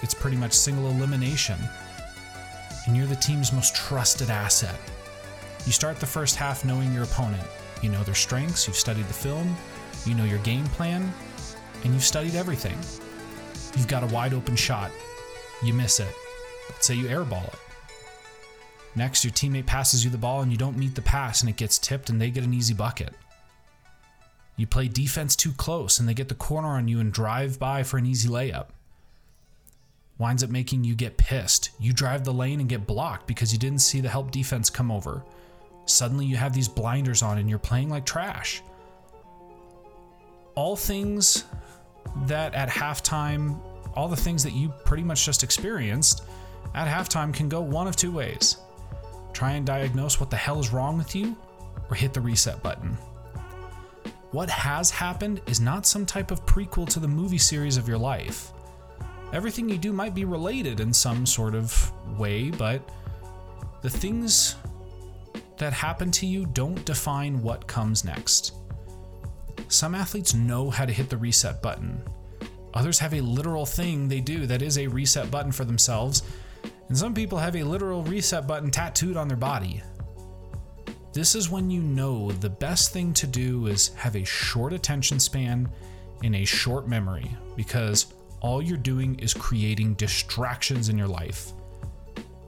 it's 0.02 0.16
pretty 0.16 0.38
much 0.38 0.54
single 0.54 0.90
elimination. 0.90 1.60
And 2.88 2.98
you're 2.98 3.06
the 3.06 3.16
team's 3.16 3.54
most 3.54 3.76
trusted 3.76 4.32
asset. 4.32 4.80
You 5.68 5.72
start 5.72 6.00
the 6.00 6.08
first 6.08 6.36
half 6.36 6.66
knowing 6.66 6.92
your 6.96 7.04
opponent. 7.04 7.48
You 7.84 7.90
know 7.90 8.02
their 8.02 8.16
strengths, 8.16 8.66
you've 8.66 8.76
studied 8.76 9.08
the 9.08 9.14
film, 9.14 9.56
you 10.08 10.16
know 10.16 10.24
your 10.24 10.40
game 10.40 10.66
plan, 10.70 11.14
and 11.84 11.94
you've 11.94 12.04
studied 12.04 12.34
everything. 12.34 12.80
You've 13.78 13.88
got 13.88 14.02
a 14.02 14.08
wide 14.08 14.34
open 14.34 14.56
shot. 14.56 14.90
You 15.62 15.76
miss 15.76 16.00
it. 16.00 16.12
Let's 16.72 16.88
say 16.88 16.96
you 16.96 17.06
airball 17.06 17.50
it. 17.50 17.60
Next, 18.96 19.24
your 19.24 19.32
teammate 19.32 19.68
passes 19.68 20.04
you 20.04 20.10
the 20.10 20.18
ball 20.18 20.42
and 20.42 20.52
you 20.52 20.58
don't 20.58 20.76
meet 20.76 20.96
the 20.96 21.04
pass 21.04 21.42
and 21.42 21.52
it 21.52 21.56
gets 21.56 21.78
tipped 21.78 22.10
and 22.10 22.20
they 22.20 22.32
get 22.32 22.44
an 22.44 22.56
easy 22.56 22.74
bucket. 22.74 23.14
You 24.58 24.68
play 24.68 24.88
defense 24.88 25.36
too 25.36 25.54
close 25.54 26.00
and 26.00 26.10
they 26.10 26.14
get 26.14 26.30
the 26.30 26.36
corner 26.36 26.70
on 26.70 26.88
you 26.88 27.00
and 27.00 27.14
drive 27.14 27.60
by 27.60 27.84
for 27.84 27.98
an 27.98 28.06
easy 28.06 28.28
layup. 28.28 28.68
Winds 30.18 30.44
up 30.44 30.50
making 30.50 30.84
you 30.84 30.96
get 30.96 31.18
pissed. 31.18 31.70
You 31.80 31.94
drive 31.94 32.24
the 32.24 32.34
lane 32.34 32.60
and 32.60 32.68
get 32.68 32.88
blocked 32.88 33.28
because 33.28 33.54
you 33.54 33.60
didn't 33.60 33.80
see 33.80 34.02
the 34.02 34.10
help 34.10 34.32
defense 34.32 34.70
come 34.70 34.92
over. 34.92 35.24
Suddenly 35.86 36.26
you 36.26 36.36
have 36.36 36.54
these 36.54 36.68
blinders 36.68 37.22
on 37.22 37.38
and 37.38 37.48
you're 37.48 37.60
playing 37.60 37.90
like 37.90 38.06
trash. 38.06 38.64
All 40.56 40.76
things 40.76 41.44
that 42.26 42.56
at 42.56 42.68
halftime, 42.68 43.60
all 43.96 44.08
the 44.08 44.16
things 44.16 44.44
that 44.44 44.54
you 44.54 44.74
pretty 44.86 45.04
much 45.04 45.24
just 45.24 45.44
experienced 45.44 46.24
at 46.74 46.88
halftime 46.88 47.32
can 47.32 47.48
go 47.48 47.62
one 47.62 47.88
of 47.88 47.96
two 47.96 48.12
ways. 48.12 48.58
Try 49.34 49.52
and 49.52 49.68
diagnose 49.68 50.20
what 50.20 50.32
the 50.32 50.36
hell 50.36 50.60
is 50.60 50.74
wrong 50.74 50.98
with 50.98 51.16
you, 51.16 51.38
or 51.90 51.96
hit 51.96 52.14
the 52.14 52.22
reset 52.22 52.62
button. 52.64 52.98
What 54.32 54.50
has 54.50 54.92
happened 54.92 55.42
is 55.48 55.62
not 55.62 55.86
some 55.86 56.06
type 56.06 56.32
of 56.32 56.46
prequel 56.46 56.88
to 56.90 57.00
the 57.00 57.08
movie 57.08 57.38
series 57.38 57.78
of 57.78 57.88
your 57.88 57.98
life. 57.98 58.52
Everything 59.32 59.70
you 59.70 59.78
do 59.78 59.94
might 59.94 60.14
be 60.14 60.26
related 60.26 60.82
in 60.82 60.94
some 60.94 61.26
sort 61.26 61.56
of 61.56 61.92
way, 62.20 62.50
but 62.50 62.82
the 63.82 63.90
things 63.90 64.56
that 65.58 65.72
happen 65.72 66.12
to 66.12 66.26
you 66.26 66.46
don't 66.46 66.84
define 66.84 67.42
what 67.42 67.68
comes 67.68 68.04
next. 68.04 68.54
Some 69.70 69.96
athletes 69.96 70.34
know 70.34 70.70
how 70.70 70.86
to 70.86 70.94
hit 70.94 71.10
the 71.10 71.18
reset 71.18 71.62
button. 71.62 72.02
Others 72.74 73.00
have 73.00 73.14
a 73.14 73.22
literal 73.22 73.66
thing 73.66 74.08
they 74.08 74.20
do 74.20 74.46
that 74.46 74.62
is 74.62 74.78
a 74.78 74.88
reset 74.88 75.32
button 75.32 75.52
for 75.54 75.64
themselves, 75.64 76.24
and 76.90 76.98
some 76.98 77.14
people 77.14 77.38
have 77.38 77.56
a 77.56 77.64
literal 77.64 78.04
reset 78.04 78.46
button 78.46 78.72
tattooed 78.72 79.18
on 79.18 79.28
their 79.28 79.38
body. 79.38 79.82
This 81.18 81.34
is 81.34 81.50
when 81.50 81.72
you 81.72 81.82
know 81.82 82.30
the 82.30 82.48
best 82.52 82.94
thing 82.94 83.12
to 83.14 83.26
do 83.26 83.66
is 83.66 83.88
have 83.96 84.16
a 84.16 84.24
short 84.24 84.72
attention 84.72 85.20
span 85.20 85.68
and 86.24 86.36
a 86.36 86.46
short 86.46 86.88
memory 86.88 87.36
because 87.56 88.14
all 88.40 88.62
you're 88.62 88.78
doing 88.78 89.18
is 89.18 89.34
creating 89.34 89.96
distractions 89.96 90.90
in 90.90 90.96
your 90.96 91.08
life. 91.08 91.54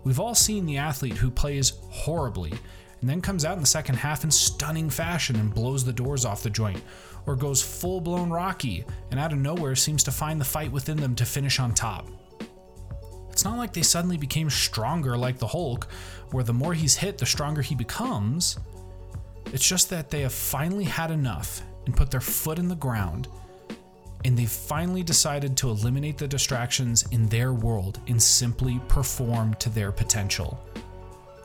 We've 0.03 0.19
all 0.19 0.35
seen 0.35 0.67
the 0.67 0.77
athlete 0.77 1.17
who 1.17 1.31
plays 1.31 1.79
horribly 1.89 2.51
and 3.01 3.09
then 3.09 3.21
comes 3.21 3.43
out 3.43 3.55
in 3.55 3.61
the 3.61 3.65
second 3.65 3.95
half 3.95 4.23
in 4.23 4.29
stunning 4.29 4.91
fashion 4.91 5.37
and 5.37 5.51
blows 5.51 5.83
the 5.83 5.91
doors 5.91 6.23
off 6.23 6.43
the 6.43 6.51
joint, 6.51 6.83
or 7.25 7.35
goes 7.35 7.63
full 7.63 7.99
blown 7.99 8.29
Rocky 8.29 8.85
and 9.09 9.19
out 9.19 9.33
of 9.33 9.39
nowhere 9.39 9.75
seems 9.75 10.03
to 10.03 10.11
find 10.11 10.39
the 10.39 10.45
fight 10.45 10.71
within 10.71 10.97
them 10.97 11.15
to 11.15 11.25
finish 11.25 11.59
on 11.59 11.73
top. 11.73 12.07
It's 13.39 13.45
not 13.45 13.57
like 13.57 13.71
they 13.71 13.83
suddenly 13.83 14.17
became 14.17 14.49
stronger 14.49 15.15
like 15.15 15.37
the 15.37 15.47
Hulk, 15.47 15.87
where 16.31 16.43
the 16.43 16.51
more 16.51 16.73
he's 16.73 16.97
hit, 16.97 17.17
the 17.17 17.25
stronger 17.25 17.61
he 17.61 17.73
becomes. 17.73 18.59
It's 19.53 19.65
just 19.65 19.89
that 19.91 20.09
they 20.09 20.23
have 20.23 20.33
finally 20.33 20.83
had 20.83 21.09
enough 21.09 21.61
and 21.85 21.95
put 21.95 22.11
their 22.11 22.19
foot 22.19 22.59
in 22.59 22.67
the 22.67 22.75
ground, 22.75 23.29
and 24.25 24.37
they've 24.37 24.51
finally 24.51 25.03
decided 25.03 25.55
to 25.55 25.69
eliminate 25.69 26.17
the 26.17 26.27
distractions 26.27 27.05
in 27.11 27.29
their 27.29 27.53
world 27.53 28.01
and 28.09 28.21
simply 28.21 28.81
perform 28.89 29.53
to 29.53 29.69
their 29.69 29.93
potential. 29.93 30.59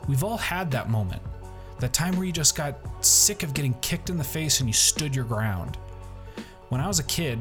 We've 0.09 0.25
all 0.25 0.35
had 0.35 0.69
that 0.71 0.89
moment. 0.89 1.21
That 1.79 1.93
time 1.93 2.17
where 2.17 2.25
you 2.25 2.33
just 2.33 2.57
got 2.57 2.77
sick 3.05 3.41
of 3.43 3.53
getting 3.53 3.73
kicked 3.75 4.09
in 4.09 4.17
the 4.17 4.23
face 4.25 4.59
and 4.59 4.67
you 4.67 4.73
stood 4.73 5.15
your 5.15 5.23
ground. 5.23 5.77
When 6.67 6.81
I 6.81 6.89
was 6.89 6.99
a 6.99 7.03
kid, 7.03 7.39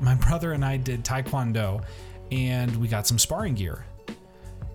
my 0.00 0.14
brother 0.26 0.54
and 0.54 0.64
I 0.64 0.76
did 0.76 1.04
Taekwondo 1.04 1.84
and 2.32 2.74
we 2.78 2.88
got 2.88 3.06
some 3.06 3.20
sparring 3.20 3.54
gear. 3.54 3.84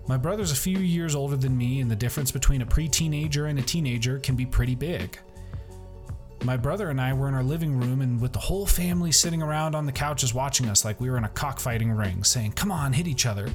My 0.08 0.16
brother's 0.16 0.52
a 0.52 0.56
few 0.56 0.78
years 0.78 1.14
older 1.14 1.36
than 1.36 1.56
me, 1.56 1.80
and 1.80 1.90
the 1.90 1.94
difference 1.94 2.30
between 2.30 2.62
a 2.62 2.66
pre 2.66 2.88
teenager 2.88 3.44
and 3.46 3.58
a 3.58 3.62
teenager 3.62 4.18
can 4.18 4.36
be 4.36 4.46
pretty 4.46 4.74
big. 4.74 5.18
My 6.44 6.56
brother 6.56 6.88
and 6.88 6.98
I 6.98 7.12
were 7.12 7.28
in 7.28 7.34
our 7.34 7.42
living 7.42 7.78
room, 7.78 8.00
and 8.00 8.18
with 8.18 8.32
the 8.32 8.38
whole 8.38 8.64
family 8.64 9.12
sitting 9.12 9.42
around 9.42 9.74
on 9.74 9.84
the 9.84 9.92
couches 9.92 10.32
watching 10.32 10.66
us 10.70 10.82
like 10.82 10.98
we 10.98 11.10
were 11.10 11.18
in 11.18 11.24
a 11.24 11.28
cockfighting 11.28 11.92
ring, 11.92 12.24
saying, 12.24 12.52
Come 12.52 12.72
on, 12.72 12.94
hit 12.94 13.06
each 13.06 13.26
other. 13.26 13.50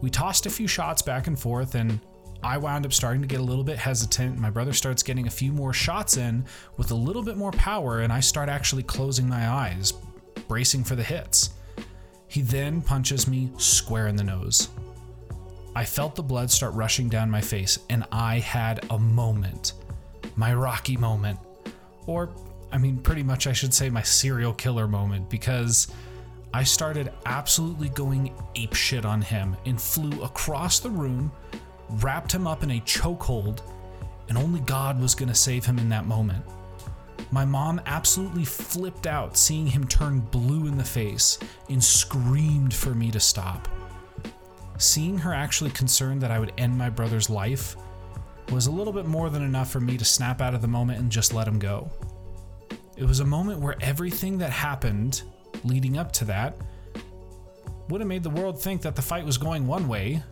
We 0.00 0.08
tossed 0.08 0.46
a 0.46 0.50
few 0.50 0.66
shots 0.66 1.02
back 1.02 1.26
and 1.26 1.38
forth, 1.38 1.74
and 1.74 2.00
I 2.42 2.56
wound 2.56 2.86
up 2.86 2.92
starting 2.94 3.20
to 3.20 3.28
get 3.28 3.40
a 3.40 3.44
little 3.44 3.64
bit 3.64 3.76
hesitant. 3.76 4.38
My 4.38 4.48
brother 4.48 4.72
starts 4.72 5.02
getting 5.02 5.26
a 5.26 5.30
few 5.30 5.52
more 5.52 5.74
shots 5.74 6.16
in 6.16 6.46
with 6.78 6.92
a 6.92 6.94
little 6.94 7.22
bit 7.22 7.36
more 7.36 7.52
power, 7.52 8.00
and 8.00 8.10
I 8.10 8.20
start 8.20 8.48
actually 8.48 8.84
closing 8.84 9.28
my 9.28 9.46
eyes, 9.46 9.92
bracing 10.46 10.84
for 10.84 10.96
the 10.96 11.02
hits. 11.02 11.50
He 12.26 12.40
then 12.40 12.80
punches 12.80 13.28
me 13.28 13.50
square 13.58 14.06
in 14.06 14.16
the 14.16 14.24
nose. 14.24 14.68
I 15.78 15.84
felt 15.84 16.16
the 16.16 16.24
blood 16.24 16.50
start 16.50 16.74
rushing 16.74 17.08
down 17.08 17.30
my 17.30 17.40
face, 17.40 17.78
and 17.88 18.04
I 18.10 18.40
had 18.40 18.84
a 18.90 18.98
moment. 18.98 19.74
My 20.34 20.52
Rocky 20.52 20.96
moment. 20.96 21.38
Or, 22.04 22.30
I 22.72 22.78
mean, 22.78 22.98
pretty 22.98 23.22
much 23.22 23.46
I 23.46 23.52
should 23.52 23.72
say 23.72 23.88
my 23.88 24.02
serial 24.02 24.52
killer 24.52 24.88
moment, 24.88 25.30
because 25.30 25.86
I 26.52 26.64
started 26.64 27.12
absolutely 27.26 27.90
going 27.90 28.34
apeshit 28.56 29.04
on 29.04 29.22
him 29.22 29.56
and 29.66 29.80
flew 29.80 30.20
across 30.24 30.80
the 30.80 30.90
room, 30.90 31.30
wrapped 31.90 32.32
him 32.32 32.48
up 32.48 32.64
in 32.64 32.72
a 32.72 32.80
chokehold, 32.80 33.60
and 34.28 34.36
only 34.36 34.58
God 34.58 35.00
was 35.00 35.14
going 35.14 35.28
to 35.28 35.34
save 35.36 35.64
him 35.64 35.78
in 35.78 35.88
that 35.90 36.06
moment. 36.06 36.44
My 37.30 37.44
mom 37.44 37.80
absolutely 37.86 38.44
flipped 38.44 39.06
out 39.06 39.36
seeing 39.36 39.68
him 39.68 39.86
turn 39.86 40.18
blue 40.18 40.66
in 40.66 40.76
the 40.76 40.82
face 40.82 41.38
and 41.68 41.82
screamed 41.84 42.74
for 42.74 42.96
me 42.96 43.12
to 43.12 43.20
stop. 43.20 43.68
Seeing 44.78 45.18
her 45.18 45.34
actually 45.34 45.70
concerned 45.70 46.20
that 46.22 46.30
I 46.30 46.38
would 46.38 46.52
end 46.56 46.78
my 46.78 46.88
brother's 46.88 47.28
life 47.28 47.76
was 48.50 48.68
a 48.68 48.70
little 48.70 48.92
bit 48.92 49.06
more 49.06 49.28
than 49.28 49.42
enough 49.42 49.70
for 49.70 49.80
me 49.80 49.98
to 49.98 50.04
snap 50.04 50.40
out 50.40 50.54
of 50.54 50.62
the 50.62 50.68
moment 50.68 51.00
and 51.00 51.10
just 51.10 51.34
let 51.34 51.46
him 51.46 51.58
go. 51.58 51.90
It 52.96 53.04
was 53.04 53.20
a 53.20 53.24
moment 53.24 53.60
where 53.60 53.76
everything 53.80 54.38
that 54.38 54.50
happened 54.50 55.22
leading 55.64 55.98
up 55.98 56.12
to 56.12 56.24
that 56.26 56.56
would 57.88 58.00
have 58.00 58.08
made 58.08 58.22
the 58.22 58.30
world 58.30 58.60
think 58.60 58.82
that 58.82 58.96
the 58.96 59.02
fight 59.02 59.24
was 59.24 59.36
going 59.36 59.66
one 59.66 59.88
way, 59.88 60.22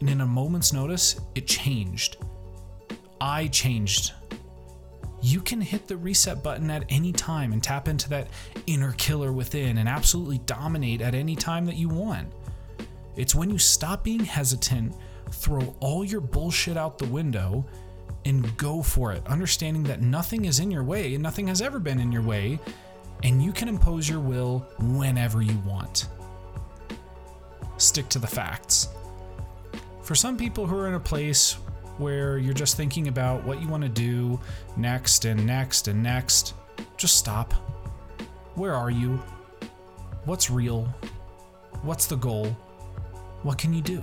and 0.00 0.08
in 0.08 0.20
a 0.20 0.26
moment's 0.26 0.72
notice, 0.72 1.20
it 1.34 1.46
changed. 1.46 2.16
I 3.20 3.48
changed. 3.48 4.12
You 5.20 5.40
can 5.40 5.60
hit 5.60 5.88
the 5.88 5.96
reset 5.96 6.42
button 6.42 6.70
at 6.70 6.84
any 6.88 7.12
time 7.12 7.52
and 7.52 7.62
tap 7.62 7.88
into 7.88 8.08
that 8.10 8.28
inner 8.66 8.92
killer 8.92 9.32
within 9.32 9.78
and 9.78 9.88
absolutely 9.88 10.38
dominate 10.38 11.00
at 11.00 11.14
any 11.14 11.34
time 11.34 11.66
that 11.66 11.76
you 11.76 11.88
want. 11.88 12.32
It's 13.18 13.34
when 13.34 13.50
you 13.50 13.58
stop 13.58 14.04
being 14.04 14.24
hesitant, 14.24 14.94
throw 15.32 15.74
all 15.80 16.04
your 16.04 16.20
bullshit 16.20 16.76
out 16.76 16.98
the 16.98 17.06
window, 17.06 17.66
and 18.24 18.56
go 18.56 18.80
for 18.80 19.12
it, 19.12 19.26
understanding 19.26 19.82
that 19.82 20.00
nothing 20.00 20.44
is 20.44 20.60
in 20.60 20.70
your 20.70 20.84
way 20.84 21.14
and 21.14 21.22
nothing 21.22 21.48
has 21.48 21.60
ever 21.60 21.80
been 21.80 21.98
in 21.98 22.12
your 22.12 22.22
way, 22.22 22.60
and 23.24 23.42
you 23.42 23.52
can 23.52 23.68
impose 23.68 24.08
your 24.08 24.20
will 24.20 24.60
whenever 24.78 25.42
you 25.42 25.58
want. 25.66 26.06
Stick 27.76 28.08
to 28.10 28.20
the 28.20 28.26
facts. 28.26 28.88
For 30.02 30.14
some 30.14 30.36
people 30.36 30.64
who 30.64 30.78
are 30.78 30.86
in 30.86 30.94
a 30.94 31.00
place 31.00 31.54
where 31.98 32.38
you're 32.38 32.54
just 32.54 32.76
thinking 32.76 33.08
about 33.08 33.42
what 33.42 33.60
you 33.60 33.66
want 33.66 33.82
to 33.82 33.88
do 33.88 34.38
next 34.76 35.24
and 35.24 35.44
next 35.44 35.88
and 35.88 36.00
next, 36.00 36.54
just 36.96 37.16
stop. 37.16 37.52
Where 38.54 38.74
are 38.74 38.90
you? 38.90 39.20
What's 40.24 40.50
real? 40.50 40.84
What's 41.82 42.06
the 42.06 42.16
goal? 42.16 42.56
What 43.48 43.56
can 43.56 43.72
you 43.72 43.80
do? 43.80 44.02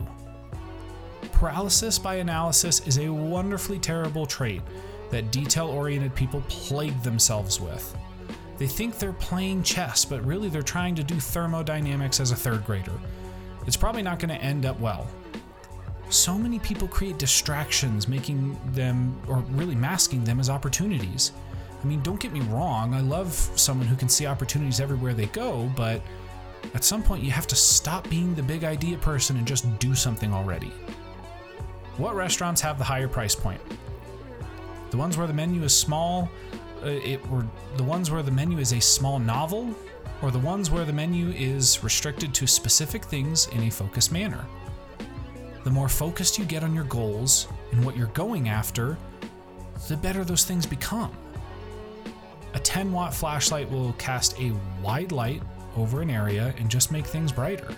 Paralysis 1.34 2.00
by 2.00 2.16
analysis 2.16 2.80
is 2.88 2.98
a 2.98 3.10
wonderfully 3.10 3.78
terrible 3.78 4.25
trait 4.25 4.64
that 5.12 5.32
detail 5.32 5.68
oriented 5.68 6.16
people 6.16 6.42
plague 6.48 7.00
themselves 7.04 7.62
with. 7.62 7.96
They 8.58 8.66
think 8.66 8.98
they're 8.98 9.14
playing 9.14 9.62
chess, 9.62 10.04
but 10.04 10.25
really 10.25 10.50
they're 10.50 10.64
trying 10.64 10.96
to 10.96 11.04
do 11.04 11.20
thermodynamics 11.20 12.20
as 12.20 12.32
a 12.32 12.36
third 12.36 12.66
grader. 12.66 13.00
It's 13.68 13.78
probably 13.78 14.02
not 14.02 14.18
going 14.18 14.36
to 14.36 14.44
end 14.44 14.66
up 14.66 14.80
well. 14.80 15.06
So 16.10 16.40
many 16.40 16.58
people 16.58 16.88
create 16.88 17.20
distractions, 17.20 18.08
making 18.08 18.60
them, 18.72 19.16
or 19.28 19.42
really 19.52 19.75
masking 19.75 20.24
them 20.24 20.40
as 20.40 20.50
opportunities. 20.50 21.34
I 21.84 21.86
mean, 21.86 22.02
don't 22.02 22.20
get 22.20 22.34
me 22.34 22.40
wrong, 22.40 22.96
I 22.96 23.02
love 23.02 23.32
someone 23.56 23.86
who 23.86 23.96
can 23.96 24.10
see 24.10 24.25
opportunities 24.25 24.80
everywhere 24.80 25.14
they 25.14 25.28
go, 25.28 25.72
but 25.75 26.02
at 26.74 26.84
some 26.84 27.04
point, 27.04 27.24
you 27.24 27.32
have 27.32 27.48
to 27.48 27.56
stop 27.56 28.10
being 28.10 28.36
the 28.36 28.44
big 28.44 28.64
idea 28.64 28.98
person 28.98 29.38
and 29.38 29.48
just 29.48 29.80
do 29.80 29.96
something 29.96 30.34
already. 30.34 30.72
What 31.98 32.16
restaurants 32.16 32.62
have 32.62 32.78
the 32.78 32.84
higher 32.84 33.08
price 33.08 33.36
point? 33.36 33.62
The 34.92 34.98
ones 34.98 35.18
where 35.18 35.28
the 35.28 35.34
menu 35.34 35.64
is 35.64 35.78
small, 35.78 36.30
uh, 36.84 36.88
it, 36.88 37.20
or 37.32 37.46
the 37.78 37.84
ones 37.84 38.12
where 38.12 38.24
the 38.24 38.32
menu 38.32 38.58
is 38.58 38.74
a 38.74 38.82
small 38.82 39.20
novel, 39.20 39.74
or 40.22 40.32
the 40.32 40.40
ones 40.40 40.72
where 40.72 40.86
the 40.86 40.94
menu 40.94 41.30
is 41.30 41.84
restricted 41.84 42.34
to 42.34 42.48
specific 42.48 43.04
things 43.06 43.48
in 43.50 43.64
a 43.64 43.70
focused 43.70 44.12
manner. 44.12 44.46
The 45.64 45.72
more 45.72 45.90
focused 45.90 46.38
you 46.38 46.46
get 46.46 46.64
on 46.64 46.76
your 46.76 46.84
goals 46.86 47.48
and 47.72 47.84
what 47.86 47.98
you're 47.98 48.08
going 48.08 48.50
after, 48.50 48.98
the 49.88 49.98
better 49.98 50.24
those 50.24 50.44
things 50.44 50.66
become. 50.66 51.12
A 52.54 52.60
10 52.60 52.92
watt 52.92 53.14
flashlight 53.14 53.70
will 53.70 53.94
cast 53.94 54.40
a 54.40 54.54
wide 54.82 55.12
light 55.12 55.42
over 55.77 56.01
an 56.01 56.10
area 56.10 56.53
and 56.58 56.70
just 56.70 56.91
make 56.91 57.05
things 57.05 57.32
brighter. 57.32 57.75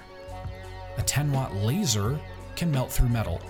A 0.97 1.01
10 1.01 1.31
watt 1.31 1.55
laser 1.55 2.19
can 2.55 2.71
melt 2.71 2.91
through 2.91 3.09
metal. 3.09 3.41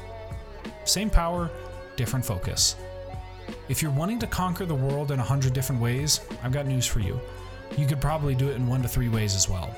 Same 0.83 1.09
power, 1.09 1.49
different 1.95 2.25
focus. 2.25 2.75
If 3.69 3.81
you're 3.81 3.91
wanting 3.91 4.19
to 4.19 4.27
conquer 4.27 4.65
the 4.65 4.75
world 4.75 5.11
in 5.11 5.19
a 5.19 5.23
hundred 5.23 5.53
different 5.53 5.81
ways, 5.81 6.21
I've 6.43 6.51
got 6.51 6.65
news 6.65 6.85
for 6.85 6.99
you. 6.99 7.19
You 7.77 7.85
could 7.85 8.01
probably 8.01 8.35
do 8.35 8.49
it 8.49 8.55
in 8.55 8.67
one 8.67 8.81
to 8.81 8.87
three 8.87 9.09
ways 9.09 9.35
as 9.35 9.49
well. 9.49 9.75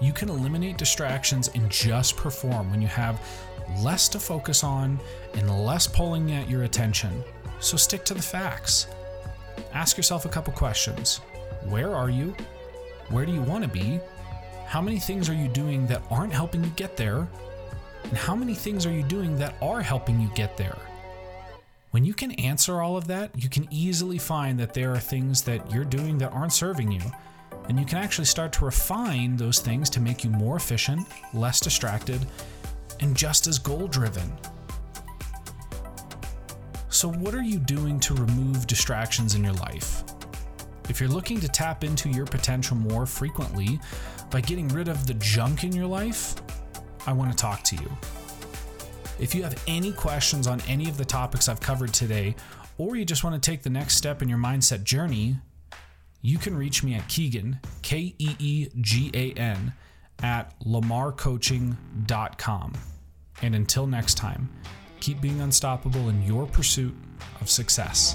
You 0.00 0.12
can 0.12 0.28
eliminate 0.28 0.78
distractions 0.78 1.48
and 1.54 1.70
just 1.70 2.16
perform 2.16 2.70
when 2.70 2.82
you 2.82 2.88
have 2.88 3.20
less 3.80 4.08
to 4.10 4.18
focus 4.18 4.64
on 4.64 4.98
and 5.34 5.64
less 5.64 5.86
pulling 5.86 6.32
at 6.32 6.48
your 6.48 6.64
attention. 6.64 7.22
So 7.60 7.76
stick 7.76 8.04
to 8.06 8.14
the 8.14 8.22
facts. 8.22 8.88
Ask 9.72 9.96
yourself 9.96 10.24
a 10.24 10.28
couple 10.28 10.52
questions 10.52 11.18
Where 11.68 11.94
are 11.94 12.10
you? 12.10 12.34
Where 13.08 13.26
do 13.26 13.32
you 13.32 13.42
want 13.42 13.64
to 13.64 13.68
be? 13.68 14.00
How 14.66 14.80
many 14.80 14.98
things 14.98 15.28
are 15.28 15.34
you 15.34 15.48
doing 15.48 15.86
that 15.88 16.02
aren't 16.10 16.32
helping 16.32 16.64
you 16.64 16.70
get 16.70 16.96
there? 16.96 17.28
And 18.04 18.16
how 18.16 18.34
many 18.34 18.54
things 18.54 18.86
are 18.86 18.92
you 18.92 19.02
doing 19.02 19.36
that 19.38 19.54
are 19.60 19.82
helping 19.82 20.20
you 20.20 20.30
get 20.34 20.56
there? 20.56 20.78
When 21.92 22.04
you 22.06 22.14
can 22.14 22.32
answer 22.32 22.80
all 22.80 22.96
of 22.96 23.06
that, 23.08 23.30
you 23.36 23.50
can 23.50 23.68
easily 23.70 24.16
find 24.16 24.58
that 24.58 24.72
there 24.72 24.92
are 24.92 24.98
things 24.98 25.42
that 25.42 25.70
you're 25.70 25.84
doing 25.84 26.16
that 26.18 26.32
aren't 26.32 26.54
serving 26.54 26.90
you. 26.90 27.02
And 27.68 27.78
you 27.78 27.84
can 27.84 27.98
actually 27.98 28.24
start 28.24 28.52
to 28.54 28.64
refine 28.64 29.36
those 29.36 29.60
things 29.60 29.90
to 29.90 30.00
make 30.00 30.24
you 30.24 30.30
more 30.30 30.56
efficient, 30.56 31.06
less 31.34 31.60
distracted, 31.60 32.26
and 33.00 33.14
just 33.14 33.46
as 33.46 33.58
goal 33.58 33.88
driven. 33.88 34.32
So, 36.88 37.08
what 37.08 37.34
are 37.34 37.42
you 37.42 37.58
doing 37.58 38.00
to 38.00 38.14
remove 38.14 38.66
distractions 38.66 39.34
in 39.34 39.44
your 39.44 39.54
life? 39.54 40.02
If 40.92 41.00
you're 41.00 41.08
looking 41.08 41.40
to 41.40 41.48
tap 41.48 41.82
into 41.84 42.10
your 42.10 42.26
potential 42.26 42.76
more 42.76 43.06
frequently 43.06 43.80
by 44.28 44.42
getting 44.42 44.68
rid 44.68 44.88
of 44.88 45.06
the 45.06 45.14
junk 45.14 45.64
in 45.64 45.72
your 45.72 45.86
life, 45.86 46.34
I 47.06 47.14
want 47.14 47.30
to 47.30 47.36
talk 47.36 47.62
to 47.62 47.76
you. 47.76 47.90
If 49.18 49.34
you 49.34 49.42
have 49.42 49.56
any 49.66 49.92
questions 49.92 50.46
on 50.46 50.60
any 50.68 50.90
of 50.90 50.98
the 50.98 51.04
topics 51.06 51.48
I've 51.48 51.60
covered 51.60 51.94
today, 51.94 52.36
or 52.76 52.94
you 52.94 53.06
just 53.06 53.24
want 53.24 53.42
to 53.42 53.50
take 53.50 53.62
the 53.62 53.70
next 53.70 53.96
step 53.96 54.20
in 54.20 54.28
your 54.28 54.36
mindset 54.36 54.84
journey, 54.84 55.36
you 56.20 56.36
can 56.36 56.54
reach 56.54 56.82
me 56.82 56.92
at 56.92 57.08
Keegan, 57.08 57.58
K 57.80 58.14
E 58.18 58.36
E 58.38 58.68
G 58.82 59.10
A 59.14 59.32
N, 59.32 59.72
at 60.22 60.52
lamarcoaching.com. 60.60 62.72
And 63.40 63.54
until 63.54 63.86
next 63.86 64.16
time, 64.16 64.50
keep 65.00 65.22
being 65.22 65.40
unstoppable 65.40 66.10
in 66.10 66.22
your 66.22 66.44
pursuit 66.44 66.94
of 67.40 67.48
success. 67.48 68.14